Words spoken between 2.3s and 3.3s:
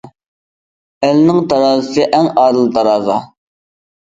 ئادىل تارازا››.